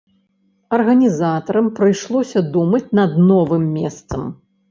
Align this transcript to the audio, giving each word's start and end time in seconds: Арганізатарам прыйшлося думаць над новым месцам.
Арганізатарам 0.77 1.67
прыйшлося 1.81 2.43
думаць 2.55 2.83
над 3.01 3.11
новым 3.29 3.63
месцам. 3.77 4.21